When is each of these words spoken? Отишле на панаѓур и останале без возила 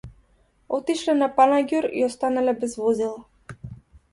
Отишле 0.77 1.13
на 1.17 1.27
панаѓур 1.35 1.87
и 1.99 2.03
останале 2.07 2.57
без 2.65 2.77
возила 2.87 3.61